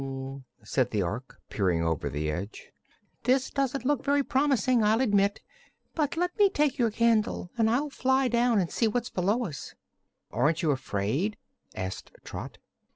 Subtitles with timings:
[0.63, 2.71] said the Ork, peering over the edge;
[3.25, 5.41] "this doesn't look very promising, I'll admit.
[5.93, 9.75] But let me take your candle, and I'll fly down and see what's below us."
[10.31, 11.37] "Aren't you afraid?"
[11.75, 12.57] asked Trot.